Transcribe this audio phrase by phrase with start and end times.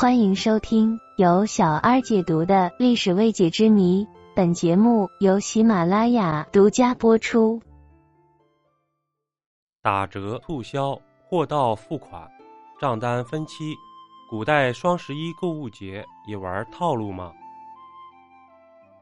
[0.00, 4.08] 欢迎收听由小二解读的历史未解之谜。
[4.34, 7.60] 本节目由喜马拉雅独家播出。
[9.82, 12.26] 打折促销、货到付款、
[12.80, 13.74] 账单分期，
[14.30, 17.30] 古代双十一购物节也玩套路吗？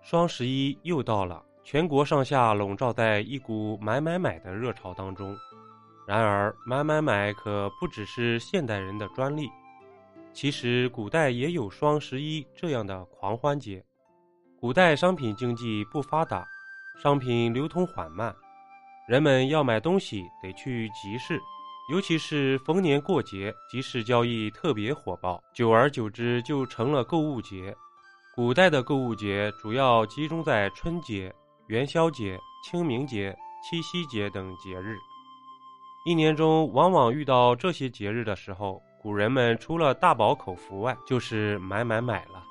[0.02, 5.32] 双十一又到了，全国上下笼罩在一股买买买的热潮当中。
[6.08, 9.48] 然而，买买买可不只是现代人的专利。
[10.41, 13.85] 其实，古代也有双十一这样的狂欢节。
[14.61, 16.46] 古代商品经济不发达，
[17.03, 18.32] 商品流通缓慢，
[19.09, 21.40] 人们要买东西得去集市，
[21.90, 27.76] 尤其是逢年过节，集市交易特别火爆，久而久之就成了购物节。
[28.36, 31.34] 古代的购物节主要集中在春节、
[31.67, 33.36] 元宵节、清明节、
[33.69, 34.97] 七夕节等节日。
[36.06, 38.81] 一年中往往遇到这些节日的时候。
[39.00, 42.42] 古人们除了大饱口福外，就是买买买了。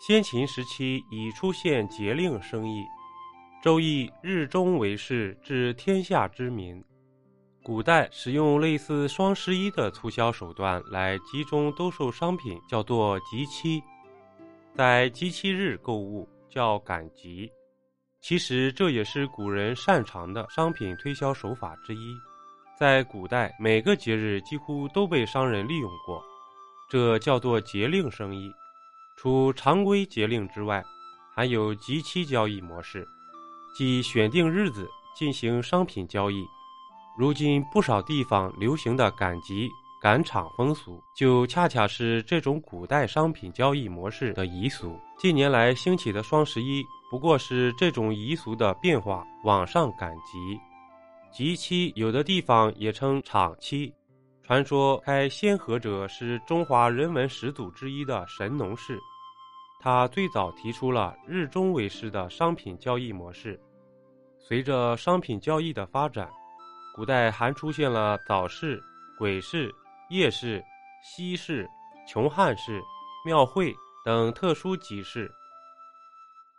[0.00, 2.80] 先秦时期已出现节令生意，
[3.62, 6.82] 《周易》日中为市，治天下之民。
[7.62, 13.80] 古代使用类似双十一的促销手段来集中兜售商品，叫做集期。
[14.74, 17.48] 在集期日购物叫赶集，
[18.20, 22.16] 其实这也是古人擅长的商品推销手法之一。
[22.82, 26.20] 在古代，每个节日几乎都被商人利用过，
[26.90, 28.50] 这叫做节令生意。
[29.16, 30.82] 除常规节令之外，
[31.32, 33.06] 还有集期交易模式，
[33.72, 36.44] 即选定日子进行商品交易。
[37.16, 39.70] 如今不少地方流行的赶集
[40.02, 44.98] 赶场风俗，就恰恰是这种古代商品交易模式的遗俗。
[45.20, 50.58] 近年来兴起的双十一，不过是这种遗俗的变化，网上赶集。
[51.32, 53.90] 集期有的地方也称场期。
[54.42, 58.98] 传说开先河者是中华人文始祖之一的神农氏，
[59.80, 63.58] 他最早提出了日中为市的商品交易模式。
[64.38, 66.30] 随着商品交易的发展，
[66.94, 68.78] 古代还出现了早市、
[69.16, 69.74] 鬼市、
[70.10, 70.62] 夜市、
[71.02, 71.66] 西市、
[72.06, 72.82] 穷汉市、
[73.24, 73.74] 庙会
[74.04, 75.32] 等特殊集市。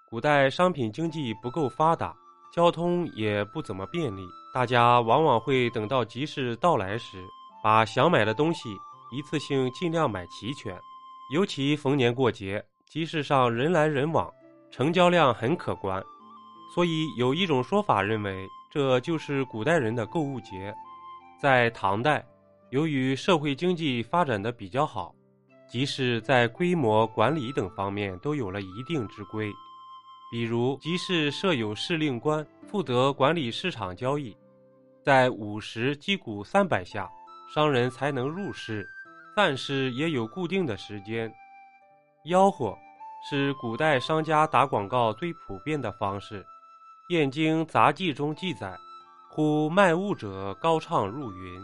[0.09, 2.15] 古代商品经济不够发达，
[2.51, 4.27] 交通也不怎么便利。
[4.53, 7.25] 大家往往会等到集市到来时，
[7.63, 8.77] 把想买的东西
[9.11, 10.79] 一次性尽量买齐全。
[11.31, 14.31] 尤其逢年过节，集市上人来人往，
[14.69, 15.99] 成交量很可观。
[16.75, 20.71] 所以有一种说法认为，这就是古代人的购物节。
[21.41, 22.23] 在唐代，
[22.69, 25.15] 由于社会经济发展的比较好，
[25.67, 29.51] 集市在规模、管理等方面都有了一定之规。
[30.31, 34.35] 比如，集市设有市令官，负责管理市场交易。
[35.03, 37.09] 在午时击鼓三百下，
[37.53, 38.87] 商人才能入市。
[39.35, 41.29] 饭市也有固定的时间。
[42.25, 42.73] 吆喝
[43.29, 46.41] 是古代商家打广告最普遍的方式。
[47.09, 48.77] 《燕京杂记》中记载
[49.29, 51.61] ：“呼卖物者高唱入云。”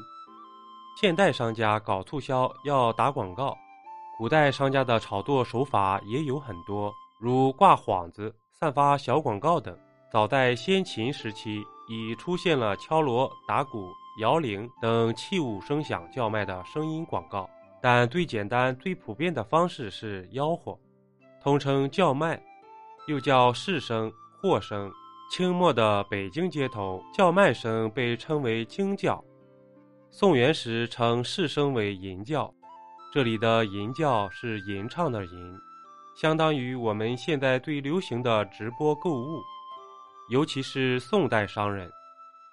[0.99, 3.57] 现代商家搞促销要打广告，
[4.17, 9.77] 古代商家的炒作手法也有很多，如挂幌子、散发小广告等。
[10.11, 11.63] 早在先秦时期。
[11.91, 17.49] 已出现了敲锣打鼓、摇铃等器物声响叫卖的声音广告，
[17.81, 20.77] 但最简单、最普遍的方式是吆喝，
[21.41, 22.39] 通称叫卖，
[23.07, 24.91] 又叫市声、货声。
[25.31, 29.19] 清末的北京街头叫卖声被称为京叫，
[30.11, 32.53] 宋元时称市声为吟叫，
[33.11, 35.59] 这里的吟叫是吟唱的吟，
[36.15, 39.41] 相当于我们现在最流行的直播购物。
[40.29, 41.91] 尤其是宋代商人，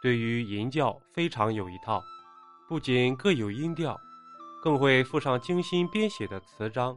[0.01, 2.03] 对于吟叫非常有一套，
[2.67, 3.99] 不仅各有音调，
[4.63, 6.97] 更会附上精心编写的词章。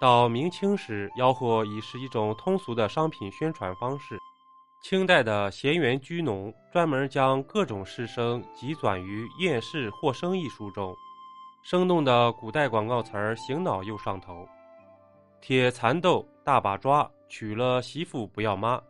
[0.00, 4.18] 到明清时，吆喝已是一种通俗的商品宣传方式。
[4.82, 10.94] 清代的闲园居农专门将各种市声集纂于《验市货生》一书中，
[11.62, 14.48] 生动的古代广告词儿醒脑又上头。
[15.40, 18.80] 铁蚕豆大把抓，娶了媳妇不要妈。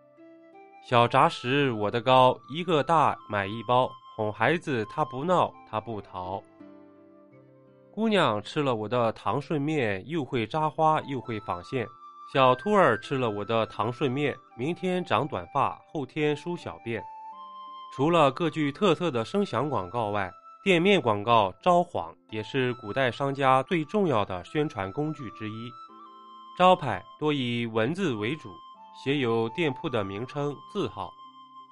[0.84, 6.42] 小杂食我的糕，一个大买一包，哄孩子他不闹他不逃。
[7.92, 11.86] 姑娘吃了我的糖顺面，又会扎花又会纺线。
[12.32, 17.02] 小兔儿吃了我的糖顺面，明天长短发，后天梳小辫。
[17.94, 20.30] 除了各具特色的声响广告外，
[20.62, 25.70] 店面广告招幌也是古代商家最重要的宣传工具之一。
[26.56, 28.48] 招牌多以文字为主。
[29.00, 31.14] 写有店铺的名称、字号，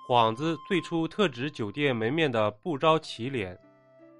[0.08, 3.58] 幌子最初特指酒店门面的不招旗联，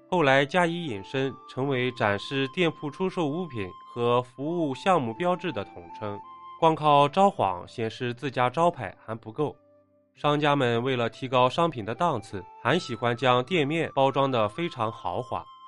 [0.09, 6.19] 后来加以引申，成为展示店铺出售物品和服务项目标志的统称。
[6.59, 9.55] 光靠招幌显示自家招牌还不够，
[10.13, 15.45] 商家们为了提高商品的档次，还喜欢将店面包装得非常豪华。